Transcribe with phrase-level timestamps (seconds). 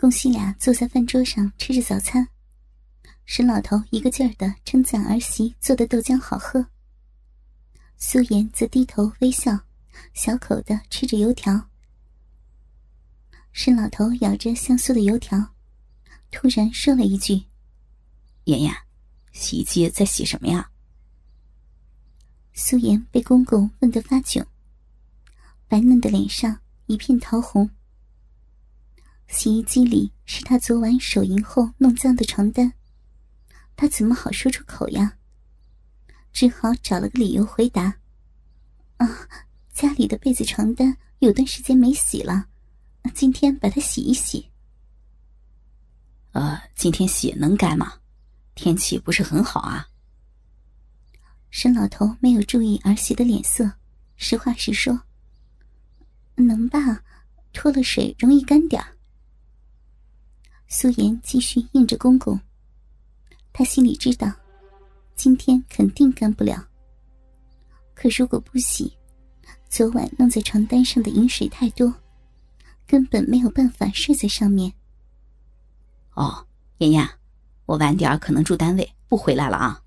[0.00, 2.26] 公西俩坐在饭桌上吃着早餐，
[3.26, 6.68] 沈老头一个劲儿的称赞儿媳做的豆浆好喝。
[7.98, 9.60] 苏颜则低头微笑，
[10.14, 11.68] 小口的吃着油条。
[13.52, 15.54] 沈老头咬着香酥的油条，
[16.30, 17.34] 突然说了一句
[18.44, 18.74] ：“妍妍，
[19.32, 20.70] 洗衣机在洗什么呀？”
[22.56, 24.46] 苏颜被公公问得发窘，
[25.68, 27.68] 白嫩的脸上一片桃红。
[29.30, 32.72] 洗衣机里是他昨晚手淫后弄脏的床单，
[33.76, 35.16] 他怎么好说出口呀？
[36.32, 38.00] 只好找了个理由回答
[38.98, 39.28] ：“啊，
[39.72, 42.48] 家里的被子床单有段时间没洗了，
[43.14, 44.50] 今天把它洗一洗。”
[46.32, 48.00] 呃，今天洗能干吗？
[48.56, 49.86] 天气不是很好啊。
[51.50, 53.74] 沈老头没有注意儿媳的脸色，
[54.16, 55.02] 实话实说
[56.34, 57.04] ：“能吧，
[57.52, 58.96] 脱了水容易干点儿。”
[60.72, 62.40] 苏颜继续应着公公，
[63.52, 64.32] 他心里知道，
[65.16, 66.64] 今天肯定干不了。
[67.92, 68.96] 可如果不洗，
[69.68, 71.92] 昨晚弄在床单上的饮水太多，
[72.86, 74.72] 根本没有办法睡在上面。
[76.14, 76.46] 哦，
[76.78, 77.08] 妍妍，
[77.66, 79.82] 我晚点可能住单位不回来了啊。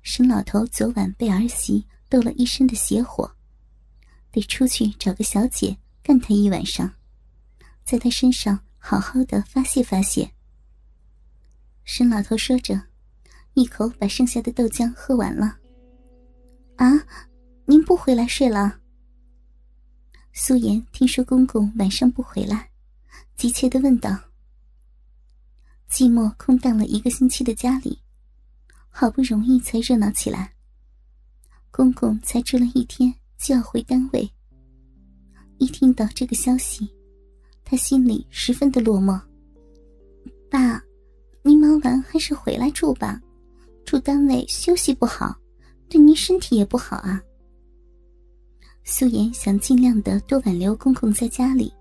[0.00, 3.30] 沈老头昨晚被儿媳逗了一身的邪火，
[4.32, 6.90] 得出去找个小姐干他一晚上，
[7.84, 8.58] 在他身上。
[8.88, 10.30] 好好的发泄发泄。
[11.82, 12.80] 沈老头说着，
[13.54, 15.58] 一口把剩下的豆浆喝完了。
[16.76, 16.86] 啊，
[17.64, 18.78] 您不回来睡了？
[20.32, 22.70] 苏颜听说公公晚上不回来，
[23.34, 24.16] 急切的问道。
[25.90, 28.00] 寂寞空荡了一个星期的家里，
[28.88, 30.54] 好不容易才热闹起来。
[31.72, 34.30] 公公才住了一天就要回单位，
[35.58, 36.88] 一听到这个消息。
[37.68, 39.20] 他心里十分的落寞。
[40.48, 40.80] 爸，
[41.42, 43.20] 您忙完还是回来住吧，
[43.84, 45.36] 住单位休息不好，
[45.88, 47.20] 对您身体也不好啊。
[48.84, 51.74] 素颜想尽量的多挽留公公在家里，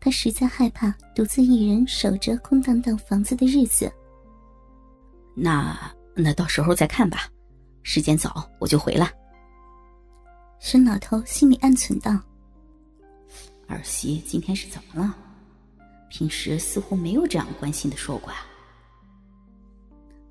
[0.00, 3.92] 她实在害怕独自一人守着空荡荡房子的日子。
[5.34, 5.78] 那
[6.14, 7.28] 那到时候再看吧，
[7.82, 9.12] 时间早我就回来。
[10.58, 12.18] 沈老头心里暗存道。
[13.70, 15.16] 儿媳今天是怎么了？
[16.10, 18.44] 平时似乎没有这样关心的说过啊。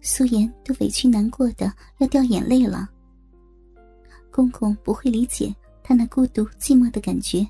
[0.01, 2.89] 苏颜都委屈难过的要掉眼泪了。
[4.29, 7.47] 公公不会理解他那孤独寂寞的感觉，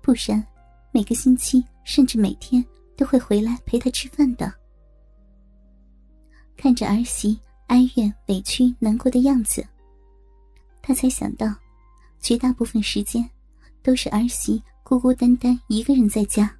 [0.00, 0.44] 不然
[0.92, 2.64] 每个星期甚至每天
[2.96, 4.52] 都会回来陪他吃饭的。
[6.56, 9.66] 看着儿媳哀怨、委屈、难过的样子，
[10.80, 11.52] 他才想到，
[12.20, 13.28] 绝大部分时间。
[13.82, 16.56] 都是儿媳孤孤单单一个人在家。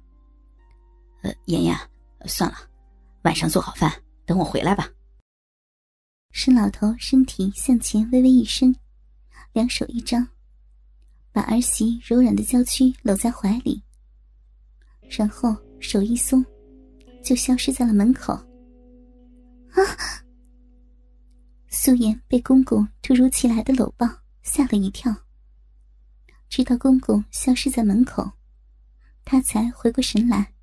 [1.21, 1.75] 呃，妍妍，
[2.25, 2.57] 算了，
[3.23, 3.91] 晚上做好饭，
[4.25, 4.89] 等我回来吧。
[6.31, 8.75] 沈老头身体向前微微一伸，
[9.53, 10.27] 两手一张，
[11.31, 13.81] 把儿媳柔软的娇躯搂在怀里，
[15.09, 16.43] 然后手一松，
[17.23, 18.33] 就消失在了门口。
[18.33, 19.81] 啊！
[21.69, 24.07] 素颜被公公突如其来的搂抱
[24.41, 25.15] 吓了一跳。
[26.55, 28.33] 直到公公消失在门口，
[29.25, 30.53] 他才回过神来。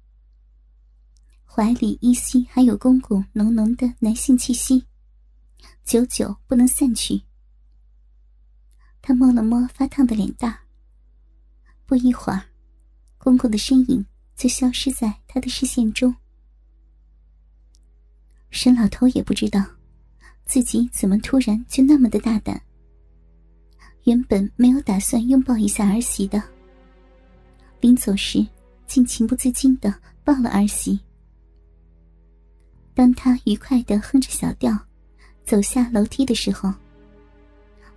[1.44, 4.86] 怀里依稀还有公公浓浓的男性气息，
[5.82, 7.22] 久久不能散去。
[9.02, 10.60] 他摸了摸发烫的脸蛋，
[11.86, 12.40] 不一会儿，
[13.18, 14.06] 公公的身影
[14.36, 16.14] 就消失在他的视线中。
[18.52, 19.60] 沈老头也不知道，
[20.44, 22.62] 自己怎么突然就那么的大胆。
[24.04, 26.42] 原本没有打算拥抱一下儿媳的，
[27.80, 28.46] 临走时
[28.86, 29.94] 竟情不自禁的
[30.24, 30.98] 抱了儿媳。
[32.94, 34.76] 当他愉快的哼着小调，
[35.44, 36.72] 走下楼梯的时候，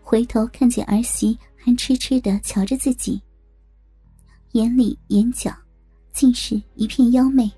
[0.01, 3.21] 回头看见儿媳还痴痴的瞧着自己，
[4.51, 5.55] 眼里眼角
[6.11, 7.51] 尽是一片妖媚。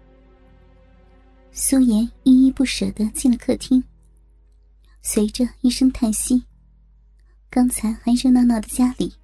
[1.52, 3.84] 苏颜依依不舍的进了客厅，
[5.02, 6.44] 随着一声叹息。
[7.56, 9.16] 刚才还热闹闹的家里，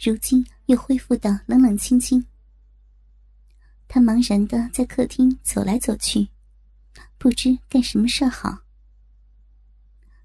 [0.00, 2.26] 如今又恢复到冷冷清清。
[3.86, 6.26] 他茫然的在客厅走来走去，
[7.18, 8.64] 不知干什么事好。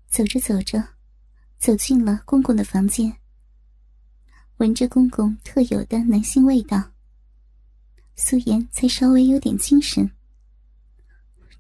[0.08, 0.84] 走着走着，
[1.60, 3.16] 走进了公公的房间，
[4.58, 6.92] 闻着公公特有的男性味道，
[8.16, 10.10] 苏颜才稍微有点精神。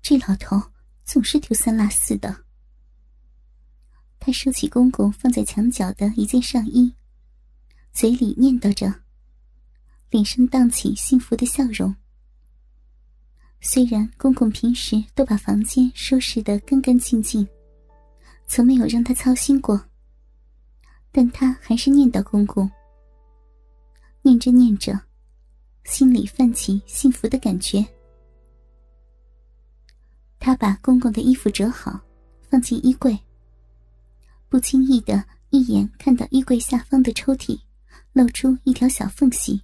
[0.01, 0.59] 这老头
[1.05, 2.45] 总是丢三落四的。
[4.23, 6.93] 他收起公公放在墙角的一件上衣，
[7.91, 8.93] 嘴里念叨着
[10.11, 11.93] ：“脸上荡起幸福的笑容。
[13.61, 17.47] 虽然公公平时都把房间收拾得干干净净，
[18.45, 19.83] 从没有让他操心过，
[21.11, 22.69] 但他还是念叨公公。
[24.21, 25.01] 念着念着，
[25.83, 27.83] 心里泛起幸福的感觉。
[30.37, 31.99] 他把公公的衣服折好，
[32.47, 33.19] 放进衣柜。
[34.51, 37.61] 不经意的一眼看到衣柜下方的抽屉，
[38.11, 39.61] 露出一条小缝隙。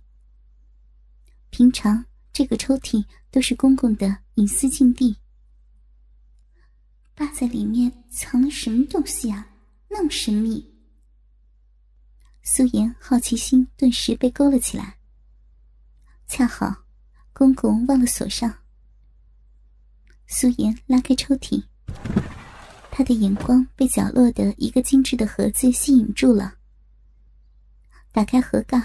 [1.49, 5.17] 平常这个抽屉都是公公的隐私禁地。
[7.13, 9.49] 爸在里面藏了什么东西啊？
[9.89, 10.65] 那么神秘。
[12.41, 14.99] 苏颜好奇心顿时被勾了起来。
[16.29, 16.85] 恰好，
[17.33, 18.59] 公公忘了锁上。
[20.27, 21.61] 苏颜拉开抽屉，
[22.97, 26.55] 他的眼光被角落的一个精致的盒子吸引住了。
[28.11, 28.81] 打开盒盖，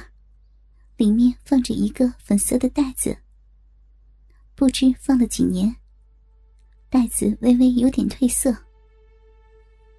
[0.98, 3.16] 里面放着一个粉色的袋子，
[4.54, 5.74] 不知放了几年，
[6.90, 8.54] 袋子微微有点褪色。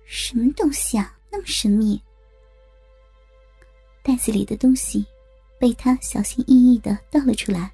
[0.06, 2.00] 什么东西啊，那么神秘？
[4.04, 5.04] 袋子里的东西
[5.60, 7.74] 被他小心翼翼的倒了出来。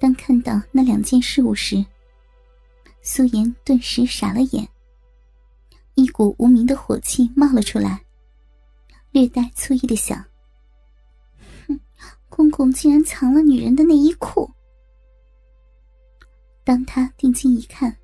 [0.00, 1.84] 当看到那两件事物时，
[3.02, 4.66] 苏颜顿时傻了眼，
[5.96, 8.04] 一股无名的火气冒了出来，
[9.12, 10.24] 略带醋意的想
[11.66, 11.80] ：“哼，
[12.28, 14.48] 公公竟然藏了女人的内衣裤。”
[16.64, 17.96] 当他定睛一看，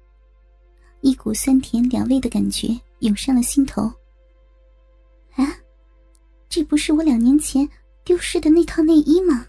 [1.03, 2.69] 一股酸甜两味的感觉
[3.01, 3.83] 涌上了心头。
[5.35, 5.55] 啊，
[6.49, 7.69] 这不是我两年前
[8.05, 9.47] 丢失的那套内衣吗？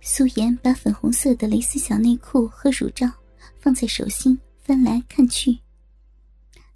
[0.00, 3.10] 苏颜把粉红色的蕾丝小内裤和乳罩。
[3.58, 5.56] 放在手心翻来看去，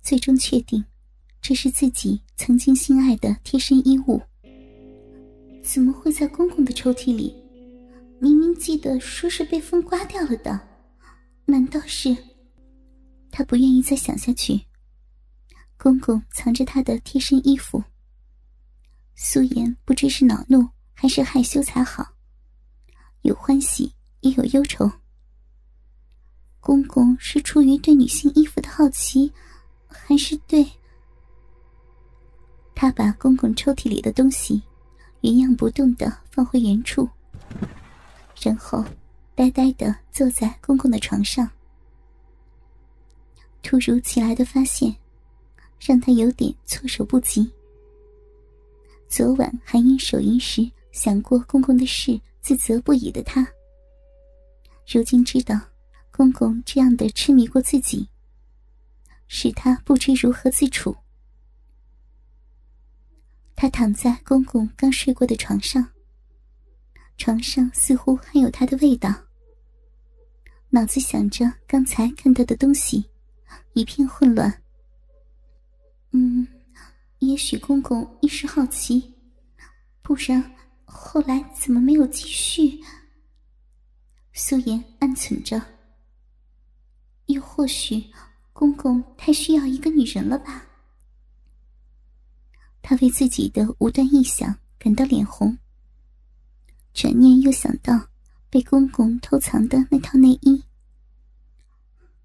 [0.06, 0.84] 最终确定
[1.42, 4.22] 这是自己曾经心爱的贴身衣物。
[5.64, 7.34] 怎么会在公公的抽屉里？
[8.20, 10.60] 明明记得说是被风刮掉了的，
[11.44, 12.16] 难道是？
[13.32, 14.60] 他不愿意再想下去。
[15.76, 17.82] 公公藏着他的贴身衣服。
[19.16, 22.06] 苏颜不知是恼怒还是害羞才好，
[23.22, 24.88] 有欢喜也有忧愁。
[26.60, 29.32] 公公是出于对女性衣服的好奇，
[30.04, 30.66] 还是对？
[32.74, 34.62] 他把公公抽屉里的东西
[35.22, 37.08] 原样不动的放回原处，
[38.40, 38.84] 然后
[39.34, 41.48] 呆呆的坐在公公的床上。
[43.62, 44.94] 突如其来的发现，
[45.80, 47.50] 让他有点措手不及。
[49.08, 53.46] 昨晚还因手淫时想过公公的事自责不已的他，
[54.86, 55.58] 如今知道。
[56.12, 58.08] 公公这样的痴迷过自己，
[59.28, 60.96] 使他不知如何自处。
[63.54, 65.92] 他躺在公公刚睡过的床上，
[67.16, 69.12] 床上似乎还有他的味道。
[70.70, 73.08] 脑子想着刚才看到的东西，
[73.72, 74.62] 一片混乱。
[76.10, 76.46] 嗯，
[77.20, 79.14] 也许公公一时好奇，
[80.02, 82.80] 不然后来怎么没有继续？
[84.32, 85.62] 素颜暗忖着。
[87.26, 88.12] 又或许，
[88.58, 90.64] 公公太需要一个女人了吧？
[92.80, 95.58] 他为自己的无端臆想感到脸红。
[96.94, 98.08] 转念又想到
[98.48, 100.64] 被公公偷藏的那套内衣，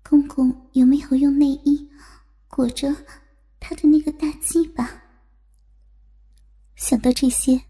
[0.01, 1.85] 公公有没有用内衣
[2.47, 2.95] 裹着
[3.59, 4.89] 他的那个大鸡巴？
[6.77, 7.61] 想到这些，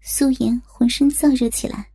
[0.00, 1.90] 苏颜浑身燥热起来，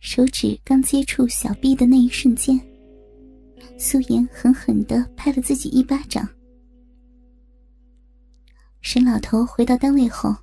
[0.00, 2.75] 手指刚接触小臂的那一瞬间。
[3.78, 6.28] 苏颜狠狠的拍了自己一巴掌。
[8.80, 10.34] 沈老头回到单位后，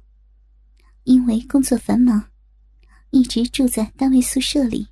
[1.04, 2.30] 因为工作繁忙，
[3.10, 4.88] 一直住在单位宿舍里。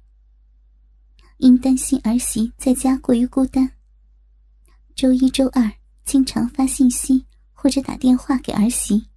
[1.38, 3.72] 因担心儿媳在家过于孤单，
[4.96, 5.72] 周一、周二
[6.06, 9.08] 经常发信息或者打电话给儿媳。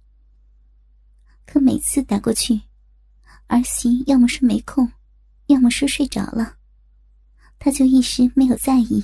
[1.45, 2.59] 可每次打过去，
[3.47, 4.91] 儿媳要么说没空，
[5.45, 6.57] 要么说睡着了，
[7.59, 9.03] 他就一时没有在意。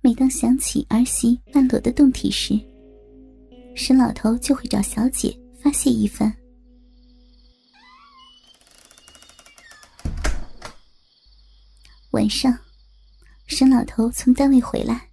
[0.00, 2.58] 每当想起儿媳半裸的胴体时，
[3.74, 6.32] 沈老头就会找小姐发泄一番。
[12.12, 12.56] 晚上，
[13.46, 15.08] 沈老头从单位回来，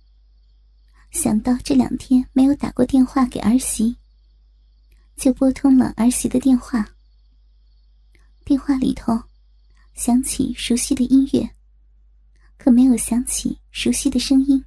[1.12, 3.96] 想到这两天没有打过电话给儿媳，
[5.18, 6.88] 就拨通了儿媳的电话。
[8.46, 9.20] 电话里头
[9.96, 11.55] 响起熟悉的音乐，
[12.58, 14.64] 可没有响起熟悉的声音。